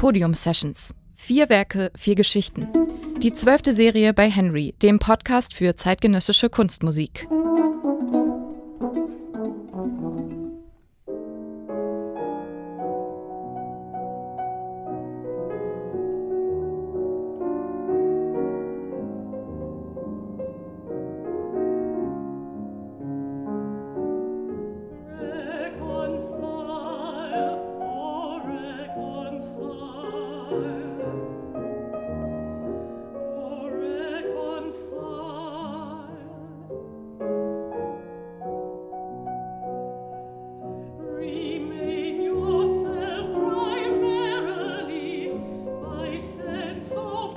Podium 0.00 0.32
Sessions. 0.32 0.94
Vier 1.14 1.50
Werke, 1.50 1.90
vier 1.94 2.14
Geschichten. 2.14 2.66
Die 3.18 3.32
zwölfte 3.32 3.74
Serie 3.74 4.14
bei 4.14 4.30
Henry, 4.30 4.74
dem 4.80 4.98
Podcast 4.98 5.52
für 5.52 5.76
zeitgenössische 5.76 6.48
Kunstmusik. 6.48 7.28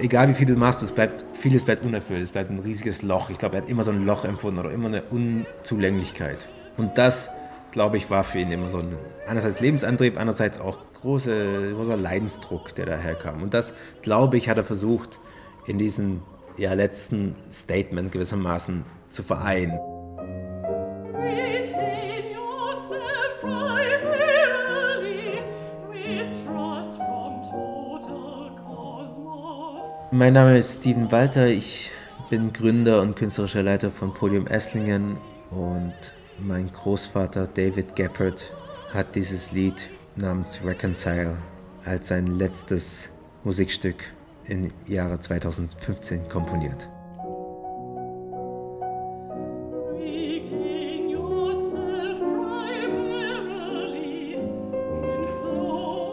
Egal 0.04 0.28
wie 0.30 0.34
viel 0.34 0.46
du 0.46 0.56
machst, 0.56 0.84
es 0.84 0.92
bleibt, 0.92 1.26
vieles 1.34 1.64
bleibt 1.64 1.84
unerfüllt. 1.86 2.22
Es 2.22 2.32
bleibt 2.32 2.52
ein 2.52 2.60
riesiges 2.60 3.02
Loch. 3.02 3.30
Ich 3.30 3.38
glaube, 3.38 3.56
er 3.56 3.62
hat 3.64 3.70
immer 3.70 3.84
so 3.84 3.92
ein 3.92 4.06
Loch 4.06 4.26
empfunden 4.26 4.60
oder 4.60 4.72
immer 4.72 4.88
eine 4.88 5.04
Unzulänglichkeit. 5.04 6.50
Und 6.78 6.98
das, 6.98 7.32
glaube 7.72 7.98
ich, 7.98 8.10
war 8.10 8.24
für 8.24 8.40
ihn 8.40 8.52
immer 8.52 8.70
so 8.70 8.80
ein 8.80 8.96
einerseits 9.26 9.62
Lebensantrieb, 9.62 10.20
andererseits 10.20 10.60
auch 10.60 10.80
große, 11.02 11.74
großer 11.76 11.98
Leidensdruck, 11.98 12.76
der 12.76 12.86
daherkam. 12.86 13.42
Und 13.42 13.54
das, 13.54 13.74
glaube 14.02 14.38
ich, 14.38 14.50
hat 14.50 14.58
er 14.58 14.64
versucht, 14.64 15.20
in 15.66 15.78
diesem 15.78 16.22
ja, 16.58 16.74
letzten 16.74 17.36
Statement 17.52 18.12
gewissermaßen 18.12 18.84
zu 19.10 19.24
vereinen. 19.24 19.80
Mein 30.16 30.34
Name 30.34 30.60
ist 30.60 30.82
Steven 30.82 31.12
Walter, 31.12 31.48
ich 31.48 31.90
bin 32.30 32.54
Gründer 32.54 33.02
und 33.02 33.16
künstlerischer 33.16 33.64
Leiter 33.64 33.90
von 33.90 34.14
Podium 34.14 34.46
Esslingen 34.46 35.18
und 35.50 35.96
mein 36.38 36.72
Großvater 36.72 37.48
David 37.48 37.96
Geppert 37.96 38.54
hat 38.94 39.16
dieses 39.16 39.54
Lied 39.54 39.90
namens 40.16 40.60
Reconcile 40.64 41.40
als 41.84 42.10
sein 42.10 42.28
letztes 42.28 43.10
Musikstück 43.44 44.14
im 44.46 44.70
Jahre 44.86 45.20
2015 45.20 46.30
komponiert. 46.30 46.88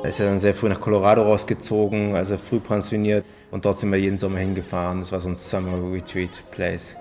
Er 0.03 0.09
ist 0.09 0.19
ja 0.19 0.25
dann 0.25 0.39
sehr 0.39 0.55
früh 0.55 0.71
nach 0.71 0.81
Colorado 0.81 1.23
rausgezogen, 1.23 2.15
also 2.17 2.39
früh 2.39 2.59
pensioniert 2.59 3.27
und 3.51 3.67
dort 3.67 3.79
sind 3.79 3.93
wir 3.93 3.99
jeden 3.99 4.17
Sommer 4.17 4.39
hingefahren. 4.39 5.01
Das 5.01 5.13
war 5.13 5.21
so 5.21 5.29
ein 5.29 5.35
Summer 5.35 5.93
Retreat 5.93 6.43
Place. 6.51 6.97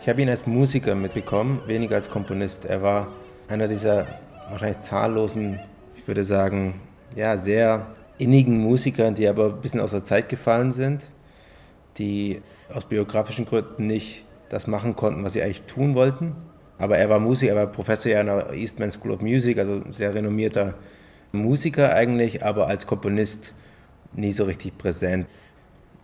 Ich 0.00 0.08
habe 0.08 0.22
ihn 0.22 0.28
als 0.28 0.46
Musiker 0.46 0.94
mitbekommen, 0.94 1.60
weniger 1.66 1.96
als 1.96 2.08
Komponist. 2.08 2.64
Er 2.64 2.82
war 2.82 3.08
einer 3.48 3.66
dieser 3.66 4.06
wahrscheinlich 4.48 4.78
zahllosen, 4.78 5.58
ich 5.96 6.06
würde 6.06 6.22
sagen, 6.22 6.80
ja, 7.16 7.36
sehr 7.36 7.88
innigen 8.16 8.58
Musiker, 8.58 9.10
die 9.10 9.26
aber 9.26 9.46
ein 9.46 9.60
bisschen 9.60 9.80
aus 9.80 9.90
der 9.90 10.04
Zeit 10.04 10.28
gefallen 10.28 10.70
sind, 10.70 11.08
die 11.98 12.42
aus 12.72 12.84
biografischen 12.84 13.44
Gründen 13.44 13.88
nicht 13.88 14.24
das 14.50 14.68
machen 14.68 14.94
konnten, 14.94 15.24
was 15.24 15.32
sie 15.32 15.42
eigentlich 15.42 15.62
tun 15.62 15.96
wollten. 15.96 16.36
Aber 16.78 16.96
er 16.96 17.10
war 17.10 17.18
Musiker, 17.18 17.54
er 17.54 17.58
war 17.58 17.66
Professor 17.66 18.12
ja 18.12 18.20
an 18.20 18.26
der 18.26 18.52
Eastman 18.52 18.92
School 18.92 19.10
of 19.10 19.20
Music, 19.20 19.58
also 19.58 19.80
sehr 19.90 20.14
renommierter 20.14 20.74
Musiker 21.36 21.94
eigentlich, 21.94 22.44
aber 22.44 22.66
als 22.66 22.86
Komponist 22.86 23.54
nie 24.14 24.32
so 24.32 24.44
richtig 24.44 24.76
präsent. 24.78 25.26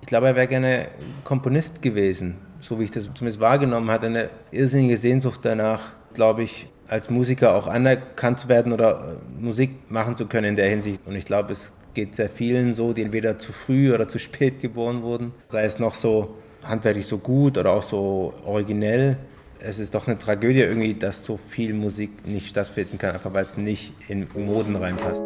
Ich 0.01 0.07
glaube, 0.07 0.27
er 0.27 0.37
wäre 0.37 0.49
gerne 0.49 0.89
Komponist 1.25 1.83
gewesen, 1.83 2.37
so 2.61 2.79
wie 2.79 2.85
ich 2.85 2.91
das 2.91 3.05
zumindest 3.15 3.41
wahrgenommen 3.41 3.91
hatte. 3.91 4.07
Eine 4.07 4.31
irrsinnige 4.51 4.97
Sehnsucht 4.97 5.41
danach, 5.43 5.93
glaube 6.13 6.43
ich, 6.43 6.69
als 6.89 7.09
Musiker 7.09 7.55
auch 7.55 7.69
anerkannt 7.69 8.41
zu 8.41 8.49
werden 8.49 8.73
oder 8.73 9.19
äh, 9.19 9.43
Musik 9.43 9.91
machen 9.91 10.17
zu 10.17 10.27
können 10.27 10.49
in 10.49 10.57
der 10.57 10.69
Hinsicht. 10.69 11.01
Und 11.07 11.15
ich 11.15 11.25
glaube, 11.25 11.53
es 11.53 11.73
geht 11.95 12.17
sehr 12.17 12.29
vielen 12.29 12.75
so, 12.75 12.93
die 12.93 13.03
entweder 13.03 13.39
zu 13.39 13.53
früh 13.53 13.95
oder 13.95 14.09
zu 14.09 14.19
spät 14.19 14.61
geboren 14.61 15.03
wurden, 15.03 15.33
sei 15.49 15.65
es 15.65 15.79
noch 15.79 15.95
so 15.95 16.37
handwerklich 16.63 17.07
so 17.07 17.19
gut 17.19 17.59
oder 17.59 17.73
auch 17.73 17.83
so 17.83 18.35
originell 18.45 19.17
es 19.65 19.79
ist 19.79 19.95
doch 19.95 20.07
eine 20.07 20.19
Tragödie 20.19 20.61
irgendwie, 20.61 20.95
dass 20.95 21.25
so 21.25 21.37
viel 21.37 21.73
Musik 21.73 22.27
nicht 22.27 22.49
stattfinden 22.49 22.99
kann, 22.99 23.13
einfach 23.13 23.33
weil 23.33 23.45
es 23.45 23.57
nicht 23.57 23.95
in 24.09 24.27
Moden 24.35 24.75
reinpasst. 24.75 25.23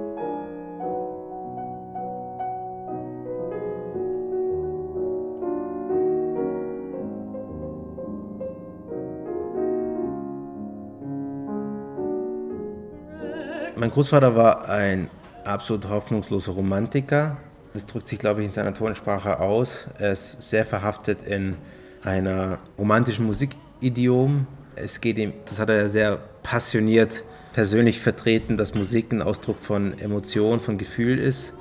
Mein 13.78 13.90
Großvater 13.90 14.34
war 14.34 14.68
ein 14.68 15.10
absolut 15.44 15.88
hoffnungsloser 15.88 16.52
Romantiker. 16.52 17.36
Das 17.74 17.84
drückt 17.86 18.08
sich, 18.08 18.18
glaube 18.18 18.40
ich, 18.40 18.46
in 18.46 18.52
seiner 18.52 18.72
Tonsprache 18.72 19.38
aus. 19.38 19.86
Er 19.98 20.12
ist 20.12 20.40
sehr 20.42 20.64
verhaftet 20.64 21.22
in 21.22 21.56
einer 22.02 22.58
romantischen 22.78 23.26
Musik 23.26 23.50
Idiom. 23.80 24.46
Es 24.74 25.00
geht 25.00 25.18
ihm, 25.18 25.32
das 25.44 25.58
hat 25.58 25.70
er 25.70 25.88
sehr 25.88 26.18
passioniert 26.42 27.24
persönlich 27.56 28.00
vertreten, 28.00 28.58
dass 28.58 28.74
Musik 28.74 29.12
ein 29.12 29.22
Ausdruck 29.22 29.60
von 29.60 29.98
Emotion, 29.98 30.60
von 30.60 30.76
Gefühl 30.76 31.18
ist 31.18 31.54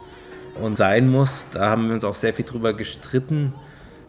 und 0.62 0.76
sein 0.78 1.10
muss. 1.10 1.48
Da 1.54 1.70
haben 1.70 1.88
wir 1.88 1.94
uns 1.94 2.04
auch 2.04 2.16
sehr 2.16 2.34
viel 2.34 2.44
drüber 2.44 2.74
gestritten. 2.74 3.54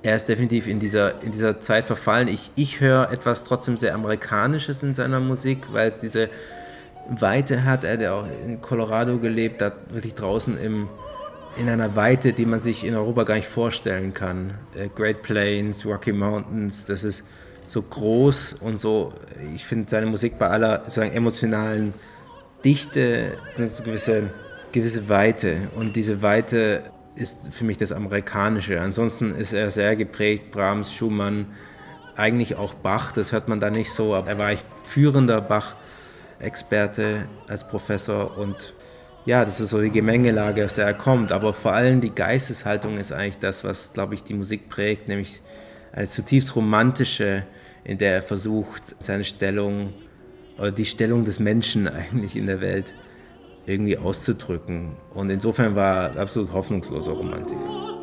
Er 0.02 0.16
ist 0.16 0.28
definitiv 0.28 0.66
in 0.66 0.80
dieser, 0.80 1.22
in 1.22 1.30
dieser 1.30 1.60
Zeit 1.60 1.84
verfallen. 1.84 2.26
Ich, 2.26 2.50
ich 2.56 2.80
höre 2.80 3.12
etwas 3.12 3.44
trotzdem 3.44 3.76
sehr 3.76 3.94
Amerikanisches 3.94 4.82
in 4.82 4.94
seiner 4.94 5.20
Musik, 5.20 5.58
weil 5.70 5.88
es 5.88 6.00
diese 6.00 6.28
Weite 7.08 7.64
hat. 7.64 7.84
Er 7.84 7.92
hat 7.92 8.04
auch 8.06 8.26
in 8.44 8.60
Colorado 8.60 9.18
gelebt, 9.18 9.60
da 9.60 9.72
wirklich 9.90 10.14
draußen 10.14 10.58
im, 10.58 10.88
in 11.56 11.68
einer 11.68 11.94
Weite, 11.94 12.32
die 12.32 12.46
man 12.46 12.58
sich 12.58 12.84
in 12.84 12.96
Europa 12.96 13.22
gar 13.22 13.36
nicht 13.36 13.48
vorstellen 13.48 14.12
kann. 14.12 14.54
Äh, 14.74 14.88
Great 14.94 15.22
Plains, 15.22 15.86
Rocky 15.86 16.12
Mountains, 16.12 16.84
das 16.84 17.04
ist 17.04 17.22
so 17.70 17.82
groß 17.82 18.56
und 18.60 18.80
so, 18.80 19.12
ich 19.54 19.64
finde 19.64 19.88
seine 19.88 20.06
Musik 20.06 20.38
bei 20.38 20.48
aller 20.48 20.80
sozusagen 20.80 21.12
emotionalen 21.12 21.94
Dichte 22.64 23.38
eine 23.56 23.68
gewisse, 23.68 24.30
gewisse 24.72 25.08
Weite. 25.08 25.68
Und 25.76 25.96
diese 25.96 26.22
Weite 26.22 26.84
ist 27.14 27.52
für 27.52 27.64
mich 27.64 27.78
das 27.78 27.92
Amerikanische. 27.92 28.80
Ansonsten 28.80 29.34
ist 29.34 29.52
er 29.52 29.70
sehr 29.70 29.96
geprägt, 29.96 30.50
Brahms, 30.50 30.92
Schumann, 30.92 31.46
eigentlich 32.16 32.56
auch 32.56 32.74
Bach, 32.74 33.12
das 33.12 33.32
hört 33.32 33.48
man 33.48 33.60
da 33.60 33.70
nicht 33.70 33.92
so, 33.92 34.14
aber 34.14 34.28
er 34.28 34.38
war 34.38 34.46
eigentlich 34.46 34.64
führender 34.84 35.40
Bach-Experte 35.40 37.28
als 37.46 37.66
Professor. 37.66 38.36
Und 38.38 38.74
ja, 39.26 39.44
das 39.44 39.60
ist 39.60 39.70
so 39.70 39.80
die 39.80 39.90
Gemengelage, 39.90 40.64
aus 40.64 40.74
der 40.74 40.86
er 40.86 40.94
kommt, 40.94 41.32
aber 41.32 41.52
vor 41.52 41.72
allem 41.72 42.00
die 42.00 42.14
Geisteshaltung 42.14 42.98
ist 42.98 43.12
eigentlich 43.12 43.38
das, 43.38 43.64
was, 43.64 43.92
glaube 43.92 44.14
ich, 44.14 44.22
die 44.22 44.34
Musik 44.34 44.68
prägt, 44.68 45.08
nämlich 45.08 45.42
eine 45.96 46.06
zutiefst 46.06 46.54
romantische, 46.54 47.44
in 47.82 47.98
der 47.98 48.14
er 48.14 48.22
versucht, 48.22 48.94
seine 49.00 49.24
Stellung 49.24 49.94
oder 50.58 50.70
die 50.70 50.84
Stellung 50.84 51.24
des 51.24 51.40
Menschen 51.40 51.88
eigentlich 51.88 52.36
in 52.36 52.46
der 52.46 52.60
Welt 52.60 52.94
irgendwie 53.66 53.98
auszudrücken. 53.98 54.92
Und 55.14 55.30
insofern 55.30 55.74
war 55.74 56.14
er 56.14 56.20
absolut 56.20 56.52
hoffnungsloser 56.52 57.12
Romantiker. 57.12 57.95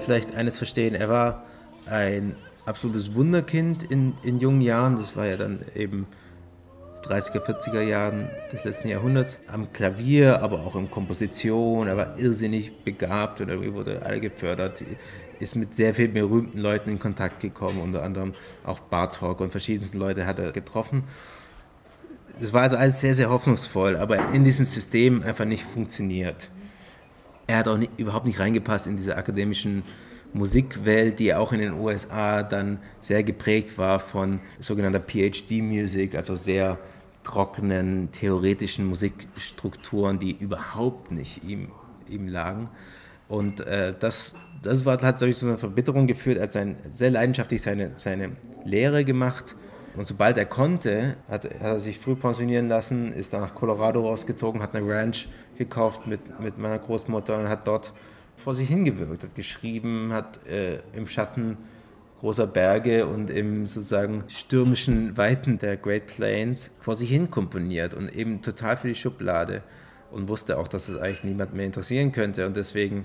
Vielleicht 0.00 0.34
eines 0.34 0.58
verstehen. 0.58 0.94
Er 0.94 1.08
war 1.08 1.44
ein 1.86 2.34
absolutes 2.66 3.14
Wunderkind 3.14 3.82
in, 3.82 4.14
in 4.22 4.40
jungen 4.40 4.60
Jahren. 4.60 4.96
Das 4.96 5.16
war 5.16 5.26
ja 5.26 5.36
dann 5.36 5.60
eben 5.74 6.06
30er, 7.04 7.44
40er 7.44 7.80
Jahren 7.80 8.28
des 8.52 8.64
letzten 8.64 8.88
Jahrhunderts 8.88 9.38
am 9.46 9.72
Klavier, 9.72 10.42
aber 10.42 10.60
auch 10.60 10.76
in 10.76 10.90
Komposition. 10.90 11.88
Er 11.88 11.96
war 11.96 12.18
irrsinnig 12.18 12.84
begabt 12.84 13.40
und 13.40 13.48
irgendwie 13.48 13.72
wurde 13.72 14.02
alle 14.02 14.20
gefördert. 14.20 14.82
Ist 15.38 15.56
mit 15.56 15.74
sehr 15.74 15.94
vielen 15.94 16.12
berühmten 16.12 16.58
Leuten 16.58 16.90
in 16.90 16.98
Kontakt 16.98 17.40
gekommen, 17.40 17.80
unter 17.80 18.02
anderem 18.02 18.34
auch 18.64 18.80
Bartok 18.80 19.40
und 19.40 19.50
verschiedensten 19.50 19.98
Leute 19.98 20.26
hat 20.26 20.38
er 20.38 20.52
getroffen. 20.52 21.04
Das 22.38 22.52
war 22.52 22.62
also 22.62 22.76
alles 22.76 23.00
sehr, 23.00 23.14
sehr 23.14 23.30
hoffnungsvoll, 23.30 23.96
aber 23.96 24.32
in 24.32 24.44
diesem 24.44 24.64
System 24.64 25.22
einfach 25.22 25.44
nicht 25.44 25.64
funktioniert. 25.64 26.50
Er 27.50 27.58
hat 27.58 27.66
auch 27.66 27.78
nicht, 27.78 27.90
überhaupt 27.96 28.26
nicht 28.26 28.38
reingepasst 28.38 28.86
in 28.86 28.96
diese 28.96 29.16
akademischen 29.16 29.82
Musikwelt, 30.32 31.18
die 31.18 31.34
auch 31.34 31.52
in 31.52 31.58
den 31.58 31.72
USA 31.72 32.44
dann 32.44 32.78
sehr 33.00 33.24
geprägt 33.24 33.76
war 33.76 33.98
von 33.98 34.38
sogenannter 34.60 35.00
PhD-Music, 35.00 36.14
also 36.14 36.36
sehr 36.36 36.78
trockenen 37.24 38.12
theoretischen 38.12 38.86
Musikstrukturen, 38.86 40.20
die 40.20 40.30
überhaupt 40.30 41.10
nicht 41.10 41.42
ihm, 41.42 41.72
ihm 42.08 42.28
lagen. 42.28 42.68
Und 43.28 43.62
äh, 43.62 43.94
das, 43.98 44.32
das 44.62 44.84
war, 44.84 45.02
hat 45.02 45.18
zu 45.18 45.26
einer 45.26 45.58
Verbitterung 45.58 46.06
geführt. 46.06 46.36
Er 46.36 46.44
hat 46.44 46.52
sein, 46.52 46.76
sehr 46.92 47.10
leidenschaftlich 47.10 47.62
seine, 47.62 47.90
seine 47.96 48.36
Lehre 48.64 49.04
gemacht. 49.04 49.56
Und 49.96 50.06
sobald 50.06 50.38
er 50.38 50.46
konnte, 50.46 51.16
hat, 51.28 51.44
hat, 51.44 51.60
er 51.60 51.80
sich 51.80 51.98
früh 51.98 52.14
pensionieren 52.14 52.68
lassen, 52.68 53.12
ist 53.12 53.32
dann 53.32 53.40
nach 53.40 53.54
Colorado 53.54 54.00
rausgezogen, 54.02 54.62
hat 54.62 54.74
eine 54.74 54.86
Ranch 54.88 55.28
gekauft 55.58 56.06
mit, 56.06 56.40
mit 56.40 56.58
meiner 56.58 56.78
Großmutter 56.78 57.38
und 57.38 57.48
hat 57.48 57.66
dort 57.66 57.92
vor 58.36 58.54
sich 58.54 58.68
hingewirkt, 58.68 59.24
hat 59.24 59.34
geschrieben, 59.34 60.12
hat 60.12 60.46
äh, 60.46 60.80
im 60.92 61.06
Schatten 61.06 61.58
großer 62.20 62.46
Berge 62.46 63.06
und 63.06 63.30
im 63.30 63.66
sozusagen 63.66 64.24
stürmischen 64.28 65.16
Weiten 65.16 65.58
der 65.58 65.76
Great 65.76 66.06
Plains 66.06 66.70
vor 66.78 66.94
sich 66.94 67.08
hin 67.08 67.30
komponiert 67.30 67.94
und 67.94 68.14
eben 68.14 68.42
total 68.42 68.76
für 68.76 68.88
die 68.88 68.94
Schublade 68.94 69.62
und 70.10 70.28
wusste 70.28 70.58
auch, 70.58 70.68
dass 70.68 70.88
es 70.88 70.98
eigentlich 70.98 71.24
niemand 71.24 71.54
mehr 71.54 71.66
interessieren 71.66 72.12
könnte 72.12 72.46
und 72.46 72.56
deswegen 72.56 73.04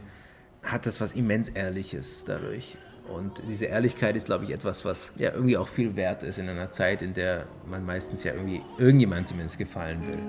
hat 0.64 0.86
das 0.86 1.00
was 1.00 1.14
immens 1.14 1.50
Ehrliches 1.50 2.26
dadurch. 2.26 2.78
Und 3.13 3.42
diese 3.48 3.66
Ehrlichkeit 3.66 4.16
ist, 4.16 4.25
glaube 4.25 4.46
ich, 4.46 4.52
etwas, 4.52 4.84
was 4.84 5.12
ja 5.18 5.31
irgendwie 5.34 5.57
auch 5.57 5.68
viel 5.68 5.96
wert 5.96 6.24
ist 6.24 6.40
in 6.40 6.50
einer 6.50 6.72
Zeit, 6.72 7.02
in 7.02 7.13
der 7.13 7.46
man 7.69 7.86
meistens 7.86 8.24
ja 8.24 8.34
irgendwie 8.34 8.62
irgendjemand 8.78 9.28
zumindest 9.28 9.57
gefallen 9.57 10.02
will. 10.07 10.19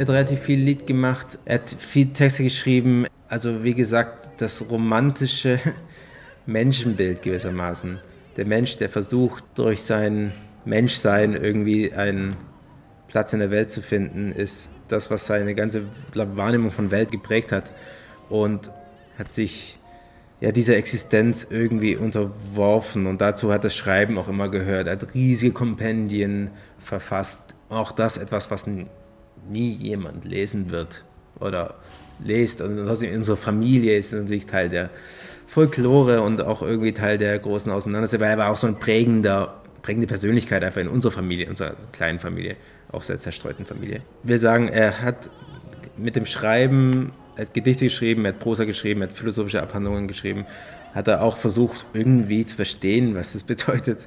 Er 0.00 0.02
hat 0.02 0.08
relativ 0.08 0.40
viel 0.40 0.58
Lied 0.58 0.86
gemacht, 0.86 1.38
er 1.44 1.56
hat 1.56 1.76
viel 1.78 2.12
Texte 2.14 2.42
geschrieben. 2.42 3.04
Also 3.28 3.64
wie 3.64 3.74
gesagt, 3.74 4.40
das 4.40 4.70
romantische 4.70 5.60
Menschenbild 6.46 7.20
gewissermaßen. 7.20 8.00
Der 8.40 8.46
Mensch, 8.46 8.78
der 8.78 8.88
versucht, 8.88 9.44
durch 9.54 9.82
sein 9.82 10.32
Menschsein 10.64 11.34
irgendwie 11.34 11.92
einen 11.92 12.34
Platz 13.06 13.34
in 13.34 13.40
der 13.40 13.50
Welt 13.50 13.68
zu 13.68 13.82
finden, 13.82 14.32
ist 14.32 14.70
das, 14.88 15.10
was 15.10 15.26
seine 15.26 15.54
ganze 15.54 15.82
Wahrnehmung 16.14 16.70
von 16.70 16.90
Welt 16.90 17.10
geprägt 17.10 17.52
hat. 17.52 17.70
Und 18.30 18.70
hat 19.18 19.30
sich 19.34 19.78
ja, 20.40 20.52
dieser 20.52 20.78
Existenz 20.78 21.46
irgendwie 21.50 21.96
unterworfen. 21.96 23.06
Und 23.06 23.20
dazu 23.20 23.52
hat 23.52 23.62
das 23.62 23.74
Schreiben 23.74 24.16
auch 24.16 24.28
immer 24.28 24.48
gehört. 24.48 24.86
Er 24.86 24.94
hat 24.94 25.12
riesige 25.12 25.52
Kompendien 25.52 26.48
verfasst. 26.78 27.42
Auch 27.68 27.92
das 27.92 28.16
etwas, 28.16 28.50
was 28.50 28.64
nie 28.66 29.70
jemand 29.70 30.24
lesen 30.24 30.70
wird 30.70 31.04
oder 31.38 31.74
lest. 32.24 32.62
Und 32.62 32.78
in 32.78 33.16
unserer 33.16 33.36
Familie 33.36 33.98
ist 33.98 34.14
natürlich 34.14 34.46
Teil 34.46 34.70
der 34.70 34.88
Folklore 35.50 36.22
und 36.22 36.42
auch 36.42 36.62
irgendwie 36.62 36.92
Teil 36.92 37.18
der 37.18 37.36
großen 37.36 37.72
Auseinandersetzung, 37.72 38.24
weil 38.24 38.30
er 38.30 38.38
war 38.38 38.50
auch 38.50 38.56
so 38.56 38.68
ein 38.68 38.76
prägender, 38.76 39.60
prägende 39.82 40.06
Persönlichkeit 40.06 40.62
einfach 40.62 40.80
in 40.80 40.86
unserer 40.86 41.10
Familie, 41.10 41.46
in 41.46 41.50
unserer 41.50 41.74
kleinen 41.90 42.20
Familie, 42.20 42.54
auch 42.92 43.02
sehr 43.02 43.18
zerstreuten 43.18 43.66
Familie. 43.66 44.02
Wir 44.22 44.38
sagen, 44.38 44.68
er 44.68 45.02
hat 45.02 45.28
mit 45.96 46.14
dem 46.14 46.24
Schreiben, 46.24 47.10
er 47.34 47.46
hat 47.46 47.54
Gedichte 47.54 47.86
geschrieben, 47.86 48.24
er 48.26 48.32
hat 48.32 48.38
Prosa 48.38 48.64
geschrieben, 48.64 49.02
er 49.02 49.08
hat 49.08 49.16
philosophische 49.16 49.60
Abhandlungen 49.60 50.06
geschrieben, 50.06 50.46
hat 50.94 51.08
er 51.08 51.20
auch 51.20 51.36
versucht, 51.36 51.84
irgendwie 51.94 52.46
zu 52.46 52.54
verstehen, 52.54 53.16
was 53.16 53.34
es 53.34 53.42
bedeutet, 53.42 54.06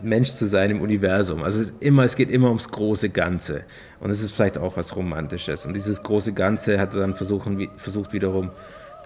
Mensch 0.00 0.30
zu 0.30 0.46
sein 0.46 0.70
im 0.70 0.80
Universum. 0.80 1.42
Also 1.42 1.60
es, 1.60 1.74
immer, 1.80 2.04
es 2.04 2.14
geht 2.14 2.30
immer 2.30 2.46
ums 2.46 2.70
große 2.70 3.08
Ganze. 3.08 3.64
Und 3.98 4.10
es 4.10 4.22
ist 4.22 4.32
vielleicht 4.32 4.58
auch 4.58 4.76
was 4.76 4.94
Romantisches. 4.94 5.66
Und 5.66 5.72
dieses 5.72 6.04
große 6.04 6.32
Ganze 6.32 6.78
hat 6.78 6.94
er 6.94 7.00
dann 7.00 7.14
versuchen, 7.14 7.68
versucht 7.76 8.12
wiederum 8.12 8.50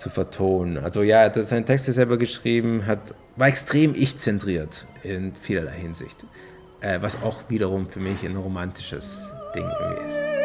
zu 0.00 0.08
vertonen. 0.08 0.78
Also 0.78 1.02
ja, 1.02 1.18
er 1.18 1.24
hat 1.26 1.34
seine 1.44 1.64
Texte 1.64 1.92
selber 1.92 2.16
geschrieben, 2.16 2.86
hat, 2.86 3.14
war 3.36 3.48
extrem 3.48 3.94
ich-zentriert 3.94 4.86
in 5.02 5.34
vielerlei 5.34 5.72
Hinsicht. 5.72 6.24
Äh, 6.80 7.02
was 7.02 7.22
auch 7.22 7.42
wiederum 7.48 7.90
für 7.90 8.00
mich 8.00 8.24
ein 8.24 8.36
romantisches 8.36 9.32
Ding 9.54 9.64
irgendwie 9.64 10.08
ist. 10.08 10.40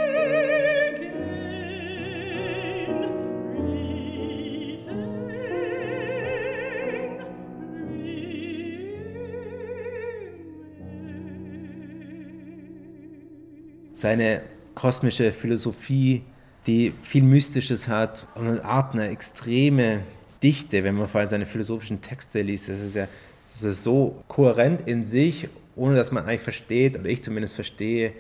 seine 13.96 14.42
kosmische 14.76 15.32
Philosophie, 15.32 16.22
die 16.68 16.94
viel 17.02 17.24
Mystisches 17.24 17.88
hat 17.88 18.28
und 18.36 18.48
eine 18.48 18.66
Art, 18.66 18.94
eine 18.94 19.10
extreme 19.10 20.02
Dichte, 20.42 20.84
wenn 20.84 20.96
man 20.96 21.08
vor 21.08 21.22
allem 21.22 21.30
seine 21.30 21.46
philosophischen 21.46 22.02
Texte 22.02 22.42
liest. 22.42 22.70
Das 22.70 22.80
ist 22.80 22.96
ja 22.96 23.08
das 23.56 23.64
ist 23.64 23.84
so 23.84 24.22
kohärent 24.28 24.82
in 24.82 25.06
sich, 25.06 25.48
ohne 25.78 25.96
dass 25.96 26.12
man 26.12 26.26
eigentlich 26.26 26.42
versteht, 26.42 27.00
oder 27.00 27.08
ich 27.08 27.24
zumindest 27.24 27.56
verstehe, 27.56 28.12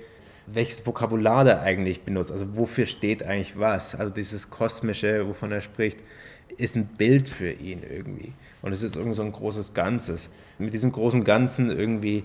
welches 0.48 0.86
Vokabular 0.86 1.46
er 1.46 1.62
eigentlich 1.62 2.04
benutzt. 2.04 2.32
Also 2.32 2.56
wofür 2.56 2.86
steht 2.86 3.22
eigentlich 3.22 3.60
was? 3.60 3.96
Also 3.96 4.14
dieses 4.14 4.50
Kosmische, 4.50 5.28
wovon 5.28 5.52
er 5.52 5.60
spricht, 5.60 5.98
ist 6.58 6.78
ein 6.78 6.86
Bild 6.86 7.28
für 7.28 7.52
ihn 7.52 7.82
irgendwie. 7.84 8.32
Und 8.62 8.72
es 8.72 8.82
ist 8.82 8.96
irgendwie 8.96 9.16
so 9.16 9.24
ein 9.24 9.32
großes 9.34 9.74
Ganzes. 9.74 10.30
Mit 10.58 10.74
diesem 10.74 10.94
großen 10.94 11.26
Ganzen 11.26 11.70
irgendwie 11.70 12.24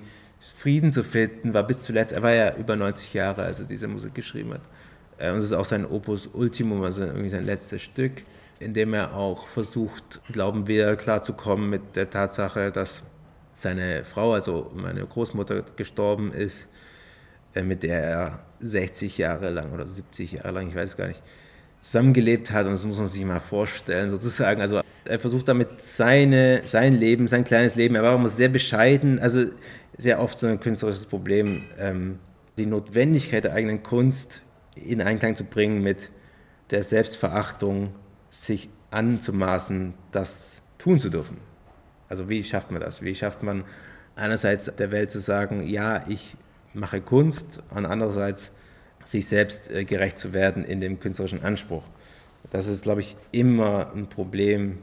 Frieden 0.59 0.93
zu 0.93 1.03
finden, 1.03 1.53
war 1.53 1.65
bis 1.65 1.81
zuletzt, 1.81 2.13
er 2.13 2.23
war 2.23 2.33
ja 2.33 2.55
über 2.57 2.77
90 2.77 3.13
Jahre, 3.13 3.43
als 3.43 3.59
er 3.59 3.67
diese 3.67 3.89
Musik 3.89 4.15
geschrieben 4.15 4.55
hat. 4.55 4.63
Äh, 5.21 5.31
und 5.33 5.39
es 5.39 5.47
ist 5.47 5.53
auch 5.53 5.65
sein 5.65 5.87
Opus 5.87 6.29
Ultimum, 6.33 6.83
also 6.83 7.05
irgendwie 7.05 7.29
sein 7.29 7.45
letztes 7.45 7.83
Stück, 7.83 8.25
in 8.59 8.75
dem 8.75 8.95
er 8.95 9.15
auch 9.15 9.49
versucht, 9.49 10.21
glauben 10.33 10.67
wir, 10.67 10.97
klarzukommen 10.97 11.71
mit 11.71 11.95
der 11.95 12.11
Tatsache, 12.11 12.73
dass 12.73 13.05
seine 13.53 14.05
Frau, 14.05 14.33
also 14.33 14.71
meine 14.75 15.05
Großmutter, 15.05 15.63
gestorben 15.77 16.33
ist, 16.33 16.69
äh, 17.55 17.63
mit 17.63 17.83
der 17.83 18.03
er 18.03 18.39
60 18.61 19.19
Jahre 19.19 19.51
lang 19.51 19.73
oder 19.73 19.87
70 19.87 20.33
Jahre 20.33 20.53
lang, 20.53 20.69
ich 20.69 20.75
weiß 20.75 20.97
gar 20.97 21.09
nicht, 21.09 21.23
zusammengelebt 21.81 22.51
hat. 22.51 22.67
Und 22.67 22.73
das 22.73 22.85
muss 22.85 22.99
man 22.99 23.07
sich 23.07 23.25
mal 23.25 23.41
vorstellen, 23.41 24.11
sozusagen. 24.11 24.61
Also 24.61 24.83
er 25.05 25.19
versucht 25.19 25.49
damit 25.49 25.81
seine, 25.81 26.63
sein 26.67 26.93
Leben, 26.93 27.27
sein 27.27 27.45
kleines 27.45 27.75
Leben, 27.75 27.95
er 27.95 28.03
war 28.03 28.15
immer 28.15 28.29
sehr 28.29 28.51
bescheiden. 28.51 29.19
Also 29.19 29.47
sehr 29.97 30.21
oft 30.21 30.39
so 30.39 30.47
ein 30.47 30.61
künstlerisches 30.61 31.07
Problem, 31.07 31.63
ähm, 31.79 32.19
die 32.59 32.67
Notwendigkeit 32.67 33.45
der 33.45 33.55
eigenen 33.55 33.83
Kunst 33.83 34.43
in 34.75 35.01
Einklang 35.01 35.37
zu 35.37 35.45
bringen 35.45 35.83
mit 35.83 36.11
der 36.71 36.83
Selbstverachtung, 36.83 37.91
sich 38.31 38.69
anzumaßen, 38.91 39.95
das 40.13 40.63
tun 40.79 41.01
zu 41.01 41.11
dürfen. 41.11 41.39
Also 42.09 42.29
wie 42.29 42.43
schafft 42.43 42.71
man 42.71 42.81
das? 42.81 43.03
Wie 43.03 43.15
schafft 43.15 43.43
man 43.43 43.65
einerseits 44.17 44.65
der 44.65 44.91
Welt 44.93 45.11
zu 45.11 45.21
sagen, 45.21 45.67
ja, 45.67 46.05
ich 46.09 46.37
mache 46.75 47.01
Kunst, 47.01 47.63
und 47.71 47.87
andererseits 47.87 48.53
sich 49.05 49.27
selbst 49.27 49.71
äh, 49.71 49.85
gerecht 49.85 50.19
zu 50.19 50.33
werden 50.33 50.65
in 50.65 50.81
dem 50.81 51.01
künstlerischen 51.01 51.43
Anspruch. 51.43 51.83
Das 52.51 52.67
ist, 52.67 52.83
glaube 52.83 53.01
ich, 53.01 53.17
immer 53.33 53.93
ein 53.95 54.09
Problem 54.09 54.79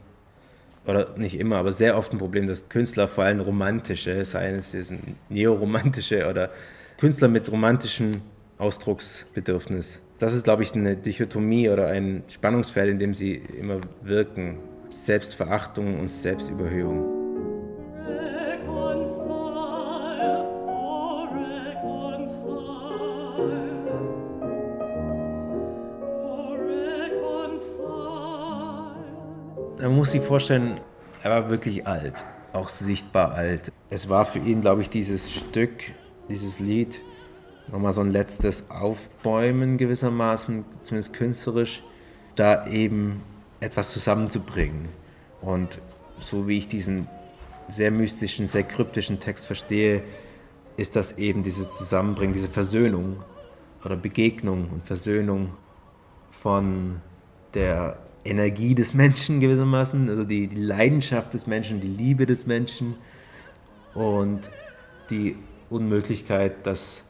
oder 0.86 1.16
nicht 1.16 1.38
immer, 1.38 1.56
aber 1.56 1.72
sehr 1.72 1.96
oft 1.96 2.12
ein 2.12 2.18
Problem, 2.18 2.46
dass 2.46 2.68
Künstler 2.68 3.08
vor 3.08 3.24
allem 3.24 3.40
romantische, 3.40 4.24
seien 4.24 4.56
es 4.56 4.92
neoromantische 5.28 6.28
oder 6.28 6.50
Künstler 6.98 7.28
mit 7.28 7.50
romantischem 7.50 8.22
Ausdrucksbedürfnis. 8.58 10.02
Das 10.18 10.34
ist, 10.34 10.44
glaube 10.44 10.62
ich, 10.62 10.74
eine 10.74 10.96
Dichotomie 10.96 11.68
oder 11.68 11.86
ein 11.88 12.24
Spannungsfeld, 12.28 12.90
in 12.90 12.98
dem 12.98 13.14
sie 13.14 13.34
immer 13.34 13.80
wirken. 14.02 14.58
Selbstverachtung 14.90 16.00
und 16.00 16.08
Selbstüberhöhung. 16.08 17.18
man 29.88 29.96
muss 29.96 30.10
sich 30.10 30.22
vorstellen, 30.22 30.80
er 31.22 31.30
war 31.30 31.50
wirklich 31.50 31.86
alt, 31.86 32.24
auch 32.52 32.68
sichtbar 32.68 33.32
alt. 33.32 33.72
Es 33.90 34.08
war 34.08 34.26
für 34.26 34.38
ihn, 34.38 34.60
glaube 34.60 34.82
ich, 34.82 34.90
dieses 34.90 35.32
Stück, 35.32 35.72
dieses 36.28 36.60
Lied 36.60 37.00
nochmal 37.72 37.92
so 37.92 38.00
ein 38.00 38.10
letztes 38.10 38.70
Aufbäumen 38.70 39.76
gewissermaßen, 39.76 40.64
zumindest 40.82 41.12
künstlerisch, 41.12 41.82
da 42.36 42.66
eben 42.66 43.22
etwas 43.60 43.92
zusammenzubringen. 43.92 44.88
Und 45.40 45.80
so 46.18 46.48
wie 46.48 46.58
ich 46.58 46.68
diesen 46.68 47.08
sehr 47.68 47.90
mystischen, 47.90 48.46
sehr 48.46 48.62
kryptischen 48.62 49.20
Text 49.20 49.46
verstehe, 49.46 50.02
ist 50.76 50.96
das 50.96 51.18
eben 51.18 51.42
dieses 51.42 51.70
Zusammenbringen, 51.70 52.32
diese 52.32 52.48
Versöhnung 52.48 53.16
oder 53.84 53.96
Begegnung 53.96 54.70
und 54.70 54.84
Versöhnung 54.84 55.50
von 56.30 57.00
der 57.54 57.98
Energie 58.24 58.74
des 58.74 58.94
Menschen 58.94 59.40
gewissermaßen, 59.40 60.08
also 60.08 60.24
die, 60.24 60.46
die 60.46 60.56
Leidenschaft 60.56 61.34
des 61.34 61.46
Menschen, 61.46 61.80
die 61.80 61.88
Liebe 61.88 62.26
des 62.26 62.46
Menschen 62.46 62.96
und 63.94 64.50
die 65.10 65.36
Unmöglichkeit, 65.70 66.66
das 66.66 67.04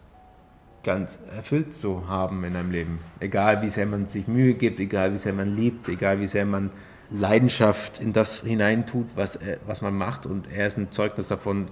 ganz 0.82 1.20
erfüllt 1.34 1.72
zu 1.72 2.08
haben 2.08 2.44
in 2.44 2.56
einem 2.56 2.70
Leben. 2.70 2.98
Egal 3.20 3.62
wie 3.62 3.68
sehr 3.68 3.86
man 3.86 4.08
sich 4.08 4.26
Mühe 4.28 4.54
gibt, 4.54 4.80
egal 4.80 5.12
wie 5.12 5.16
sehr 5.16 5.32
man 5.32 5.54
liebt, 5.54 5.88
egal 5.88 6.20
wie 6.20 6.26
sehr 6.26 6.46
man 6.46 6.70
Leidenschaft 7.10 8.00
in 8.00 8.12
das 8.12 8.42
hineintut, 8.42 9.06
was, 9.14 9.38
was 9.66 9.80
man 9.80 9.96
macht. 9.96 10.26
Und 10.26 10.50
er 10.50 10.66
ist 10.66 10.76
ein 10.76 10.90
Zeugnis 10.90 11.28
davon, 11.28 11.68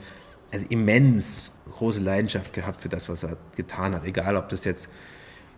also 0.51 0.67
immens 0.69 1.53
große 1.73 2.01
Leidenschaft 2.01 2.53
gehabt 2.53 2.81
für 2.81 2.89
das, 2.89 3.09
was 3.09 3.23
er 3.23 3.37
getan 3.55 3.95
hat. 3.95 4.05
Egal, 4.05 4.37
ob 4.37 4.49
das 4.49 4.65
jetzt 4.65 4.89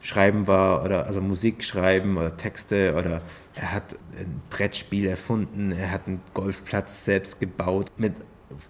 Schreiben 0.01 0.47
war 0.47 0.85
oder 0.85 1.07
also 1.07 1.21
Musik 1.21 1.65
schreiben 1.65 2.17
oder 2.17 2.37
Texte 2.37 2.95
oder 2.97 3.21
er 3.57 3.73
hat 3.73 3.97
ein 4.17 4.41
Brettspiel 4.49 5.07
erfunden, 5.07 5.73
er 5.73 5.91
hat 5.91 6.07
einen 6.07 6.21
Golfplatz 6.35 7.05
selbst 7.05 7.41
gebaut 7.41 7.91
mit 7.97 8.15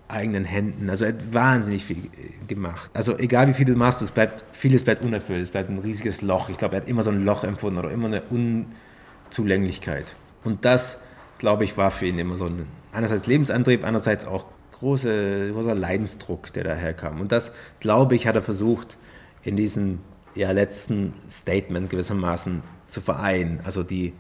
eigenen 0.09 0.45
Händen. 0.45 0.91
Also 0.91 1.05
er 1.05 1.13
hat 1.13 1.33
wahnsinnig 1.33 1.85
viel 1.85 2.11
gemacht. 2.47 2.91
Also 2.95 3.17
egal 3.19 3.49
wie 3.49 3.55
viel 3.55 3.65
du 3.65 3.75
machst, 3.75 4.03
es 4.03 4.11
bleibt, 4.11 4.45
vieles 4.53 4.85
bleibt 4.85 5.03
unerfüllt, 5.03 5.43
es 5.43 5.51
bleibt 5.51 5.71
ein 5.71 5.79
riesiges 5.79 6.23
Loch. 6.23 6.49
Ich 6.49 6.59
glaube, 6.59 6.77
er 6.77 6.83
hat 6.83 6.89
immer 6.89 7.03
so 7.03 7.11
ein 7.11 7.25
Loch 7.25 7.45
empfunden 7.45 7.79
oder 7.79 7.91
immer 7.91 8.07
eine 8.07 8.23
Unzulänglichkeit. 8.23 10.17
Und 10.45 10.65
das, 10.65 10.99
glaube 11.39 11.65
ich, 11.65 11.77
war 11.77 11.91
für 11.91 12.07
ihn 12.07 12.19
immer 12.19 12.37
so 12.37 12.47
ein 12.47 12.67
einerseits 12.93 13.27
Lebensantrieb, 13.27 13.85
andererseits 13.85 14.25
auch 14.25 14.47
große, 14.73 15.51
großer 15.53 15.75
Leidensdruck, 15.75 16.53
der 16.53 16.65
daherkam. 16.65 17.21
Und 17.21 17.33
das, 17.33 17.53
glaube 17.81 18.15
ich, 18.15 18.27
hat 18.27 18.37
er 18.37 18.43
versucht, 18.43 18.97
in 19.43 19.57
diesem 19.57 20.01
ja, 20.35 20.51
letzten 20.53 21.15
Statement 21.31 21.91
gewissermaßen 21.91 22.63
zu 22.87 23.01
vereinen. 23.01 23.61
Also 23.65 23.83
die, 23.83 24.15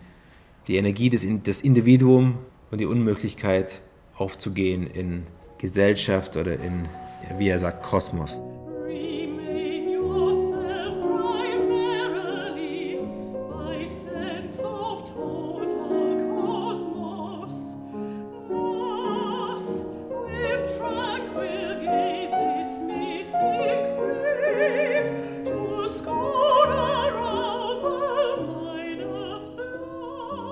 die 0.66 0.76
Energie 0.76 1.10
des, 1.10 1.26
des 1.42 1.60
Individuums 1.60 2.36
und 2.70 2.80
die 2.80 2.86
Unmöglichkeit 2.86 3.80
aufzugehen 4.14 4.86
in 4.86 5.26
Gesellschaft 5.58 6.36
oder 6.36 6.54
in, 6.54 6.88
wie 7.36 7.48
er 7.48 7.58
sagt, 7.58 7.82
Kosmos. 7.82 8.40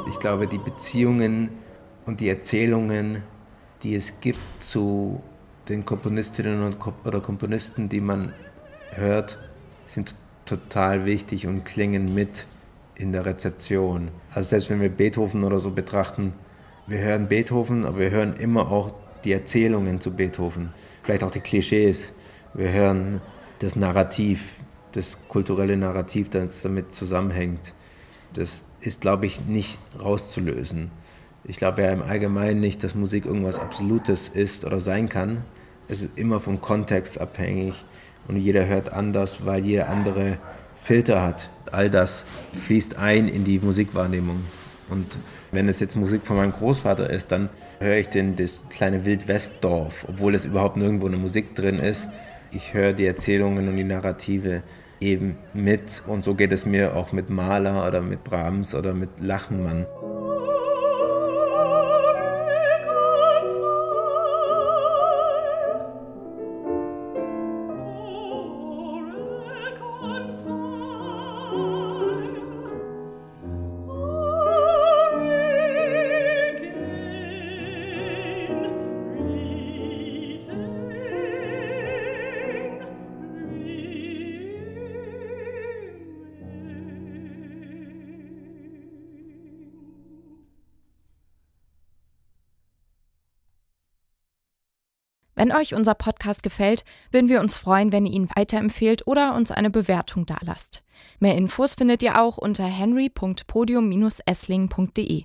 Ich 0.09 0.21
glaube, 0.21 0.49
die 0.49 0.59
Beziehungen 0.59 1.51
und 2.05 2.21
die 2.21 2.29
Erzählungen 2.29 3.23
die 3.87 3.95
es 3.95 4.19
gibt 4.21 4.41
zu 4.61 5.23
den 5.69 5.85
Komponistinnen 5.85 6.65
und, 6.65 6.77
oder 7.05 7.21
Komponisten, 7.21 7.89
die 7.89 8.01
man 8.01 8.33
hört, 8.91 9.39
sind 9.87 10.17
total 10.45 11.07
wichtig 11.07 11.47
und 11.47 11.65
klingen 11.65 12.13
mit 12.13 12.49
in 12.97 13.13
der 13.13 13.25
Rezeption. 13.25 14.09
Also 14.33 14.51
selbst 14.51 14.71
wenn 14.71 14.81
wir 14.81 14.89
Beethoven 14.89 15.45
oder 15.45 15.61
so 15.61 15.71
betrachten, 15.71 16.33
wir 16.89 16.99
hören 16.99 17.29
Beethoven, 17.29 17.85
aber 17.85 17.99
wir 17.99 18.11
hören 18.11 18.35
immer 18.37 18.73
auch 18.73 18.93
die 19.23 19.33
Erzählungen 19.33 20.01
zu 20.01 20.11
Beethoven, 20.11 20.73
vielleicht 21.05 21.23
auch 21.23 21.31
die 21.31 21.41
Klischees. 21.41 22.13
Wir 22.55 22.73
hören 22.73 23.21
das 23.61 23.77
Narrativ, 23.77 24.51
das 24.93 25.17
kulturelle 25.29 25.77
Narrativ, 25.77 26.29
das 26.29 26.63
damit 26.63 26.93
zusammenhängt. 26.93 27.73
Das 28.33 28.65
ist, 28.81 29.01
glaube 29.01 29.27
ich, 29.27 29.47
nicht 29.47 29.79
rauszulösen. 30.03 30.91
Ich 31.49 31.59
glaube 31.59 31.83
ja 31.83 31.91
im 31.91 32.03
Allgemeinen 32.03 32.61
nicht, 32.61 32.83
dass 32.83 32.97
Musik 32.97 33.25
irgendwas 33.25 33.59
Absolutes 33.59 34.29
ist 34.29 34.65
oder 34.65 34.81
sein 34.81 35.09
kann. 35.09 35.45
Es 35.87 36.03
ist 36.03 36.19
immer 36.19 36.41
vom 36.41 36.61
Kontext 36.61 37.21
abhängig 37.21 37.85
und 38.27 38.37
jeder 38.37 38.67
hört 38.67 38.93
anders, 38.93 39.47
weil 39.47 39.65
jeder 39.65 39.89
andere 39.89 40.39
Filter 40.75 41.23
hat. 41.23 41.51
All 41.71 41.89
das 41.89 42.27
fließt 42.55 42.97
ein 42.97 43.29
in 43.29 43.45
die 43.45 43.61
Musikwahrnehmung. 43.61 44.43
Und 44.89 45.19
wenn 45.53 45.69
es 45.69 45.79
jetzt 45.79 45.95
Musik 45.95 46.23
von 46.25 46.37
meinem 46.37 46.53
Großvater 46.53 47.09
ist, 47.11 47.31
dann 47.31 47.49
höre 47.79 47.97
ich 47.97 48.09
den, 48.09 48.35
das 48.35 48.63
kleine 48.69 49.05
Wildwestdorf, 49.05 50.07
obwohl 50.09 50.35
es 50.35 50.47
überhaupt 50.47 50.77
nirgendwo 50.77 51.07
eine 51.07 51.17
Musik 51.17 51.55
drin 51.55 51.79
ist. 51.79 52.09
Ich 52.51 52.75
höre 52.75 52.93
die 52.93 53.07
Erzählungen 53.07 53.69
und 53.69 53.77
die 53.77 53.85
Narrative 53.85 54.63
eben 55.01 55.37
mit. 55.55 56.03
Und 56.07 56.25
so 56.25 56.35
geht 56.35 56.53
es 56.53 56.67
mir 56.67 56.97
auch 56.97 57.13
mit 57.13 57.31
Mahler 57.31 57.87
oder 57.87 58.01
mit 58.01 58.25
Brahms 58.25 58.75
oder 58.75 58.95
mit 58.95 59.21
Lachenmann. 59.21 59.87
Wenn 95.37 95.53
euch 95.53 95.75
unser 95.75 95.95
Podcast 95.95 96.43
gefällt, 96.43 96.83
würden 97.13 97.29
wir 97.29 97.41
uns 97.41 97.59
freuen, 97.59 97.93
wenn 97.93 98.07
ihr 98.07 98.15
ihn 98.15 98.31
weiterempfehlt 98.35 99.07
oder 99.07 99.35
uns 99.35 99.51
eine 99.51 99.69
Bewertung 99.71 100.25
dalasst. 100.25 100.83
Mehr 101.21 101.37
Infos 101.37 101.75
findet 101.75 102.03
ihr 102.03 102.19
auch 102.21 102.39
unter 102.39 102.65
henry.podium-essling.de. 102.65 105.25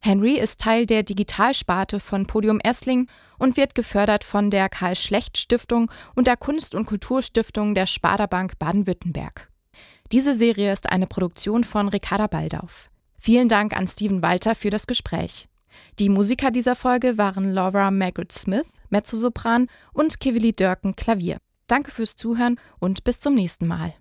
Henry 0.00 0.38
ist 0.38 0.60
Teil 0.60 0.84
der 0.84 1.04
Digitalsparte 1.04 2.00
von 2.00 2.26
Podium 2.26 2.60
Essling 2.60 3.08
und 3.38 3.56
wird 3.56 3.74
gefördert 3.74 4.24
von 4.24 4.50
der 4.50 4.68
Karl 4.68 4.96
Schlecht 4.96 5.38
Stiftung 5.38 5.90
und 6.14 6.26
der 6.26 6.36
Kunst- 6.36 6.74
und 6.74 6.84
Kulturstiftung 6.86 7.74
der 7.74 7.86
Sparda 7.86 8.26
Bank 8.26 8.58
Baden-Württemberg. 8.58 9.48
Diese 10.12 10.36
Serie 10.36 10.72
ist 10.72 10.90
eine 10.90 11.06
Produktion 11.06 11.64
von 11.64 11.88
Ricarda 11.88 12.26
Baldauf. 12.26 12.90
Vielen 13.18 13.48
Dank 13.48 13.74
an 13.76 13.86
Steven 13.86 14.22
Walter 14.22 14.54
für 14.54 14.70
das 14.70 14.86
Gespräch. 14.86 15.48
Die 15.98 16.08
Musiker 16.08 16.50
dieser 16.50 16.74
Folge 16.74 17.18
waren 17.18 17.52
Laura 17.52 17.90
Margaret 17.90 18.32
Smith, 18.32 18.66
Mezzosopran 18.90 19.68
und 19.92 20.20
Kivili 20.20 20.52
Dörken 20.52 20.96
Klavier. 20.96 21.38
Danke 21.66 21.90
fürs 21.90 22.16
Zuhören 22.16 22.60
und 22.78 23.04
bis 23.04 23.20
zum 23.20 23.34
nächsten 23.34 23.66
Mal. 23.66 23.94